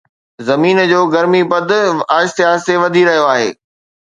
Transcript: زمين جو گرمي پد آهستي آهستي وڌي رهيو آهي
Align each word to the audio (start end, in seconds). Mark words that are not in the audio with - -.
زمين 0.47 0.77
جو 0.91 0.99
گرمي 1.13 1.41
پد 1.51 1.69
آهستي 2.17 2.43
آهستي 2.51 2.73
وڌي 2.83 3.01
رهيو 3.07 3.25
آهي 3.33 3.49